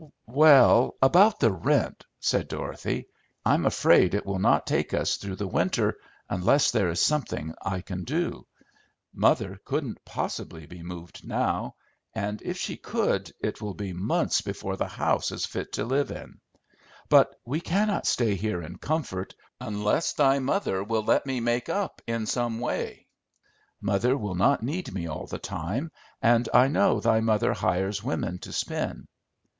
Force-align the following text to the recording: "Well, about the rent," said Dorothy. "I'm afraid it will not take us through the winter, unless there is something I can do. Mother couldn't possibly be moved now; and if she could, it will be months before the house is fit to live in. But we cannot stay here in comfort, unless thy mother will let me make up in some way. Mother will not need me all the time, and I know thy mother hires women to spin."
"Well, 0.25 0.95
about 0.99 1.39
the 1.39 1.51
rent," 1.51 2.07
said 2.19 2.47
Dorothy. 2.47 3.07
"I'm 3.45 3.67
afraid 3.67 4.15
it 4.15 4.25
will 4.25 4.39
not 4.39 4.65
take 4.65 4.95
us 4.95 5.15
through 5.17 5.35
the 5.35 5.45
winter, 5.47 5.95
unless 6.27 6.71
there 6.71 6.89
is 6.89 6.99
something 6.99 7.53
I 7.61 7.81
can 7.81 8.03
do. 8.03 8.47
Mother 9.13 9.59
couldn't 9.63 10.03
possibly 10.03 10.65
be 10.65 10.81
moved 10.81 11.23
now; 11.23 11.75
and 12.15 12.41
if 12.41 12.57
she 12.57 12.77
could, 12.77 13.31
it 13.41 13.61
will 13.61 13.75
be 13.75 13.93
months 13.93 14.41
before 14.41 14.75
the 14.75 14.87
house 14.87 15.31
is 15.31 15.45
fit 15.45 15.71
to 15.73 15.85
live 15.85 16.09
in. 16.09 16.39
But 17.07 17.39
we 17.45 17.61
cannot 17.61 18.07
stay 18.07 18.33
here 18.33 18.59
in 18.63 18.79
comfort, 18.79 19.35
unless 19.59 20.13
thy 20.13 20.39
mother 20.39 20.83
will 20.83 21.03
let 21.03 21.27
me 21.27 21.39
make 21.41 21.69
up 21.69 22.01
in 22.07 22.25
some 22.25 22.59
way. 22.59 23.05
Mother 23.79 24.17
will 24.17 24.33
not 24.33 24.63
need 24.63 24.91
me 24.95 25.05
all 25.05 25.27
the 25.27 25.37
time, 25.37 25.91
and 26.23 26.49
I 26.55 26.69
know 26.69 26.99
thy 26.99 27.19
mother 27.19 27.53
hires 27.53 28.03
women 28.03 28.39
to 28.39 28.51
spin." 28.51 29.07